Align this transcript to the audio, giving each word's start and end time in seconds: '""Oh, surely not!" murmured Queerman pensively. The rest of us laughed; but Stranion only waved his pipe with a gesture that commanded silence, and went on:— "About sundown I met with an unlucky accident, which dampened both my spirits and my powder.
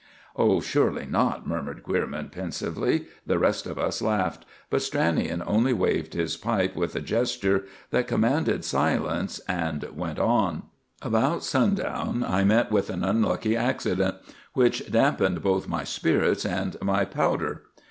'""Oh, 0.35 0.61
surely 0.61 1.05
not!" 1.05 1.45
murmured 1.47 1.83
Queerman 1.83 2.31
pensively. 2.31 3.05
The 3.27 3.37
rest 3.37 3.67
of 3.67 3.77
us 3.77 4.01
laughed; 4.01 4.47
but 4.71 4.81
Stranion 4.81 5.43
only 5.45 5.73
waved 5.73 6.15
his 6.15 6.37
pipe 6.37 6.75
with 6.75 6.95
a 6.95 7.01
gesture 7.01 7.65
that 7.91 8.07
commanded 8.07 8.65
silence, 8.65 9.39
and 9.47 9.83
went 9.95 10.17
on:— 10.17 10.63
"About 11.03 11.43
sundown 11.43 12.23
I 12.27 12.43
met 12.43 12.71
with 12.71 12.89
an 12.89 13.03
unlucky 13.03 13.55
accident, 13.55 14.15
which 14.53 14.89
dampened 14.91 15.43
both 15.43 15.67
my 15.67 15.83
spirits 15.83 16.47
and 16.47 16.77
my 16.81 17.05
powder. 17.05 17.61